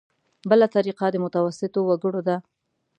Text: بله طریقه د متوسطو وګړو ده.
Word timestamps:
بله 0.49 0.67
طریقه 0.75 1.05
د 1.11 1.15
متوسطو 1.23 1.79
وګړو 1.85 2.21
ده. 2.27 2.37